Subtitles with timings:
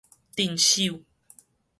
[0.35, 1.03] 鎮守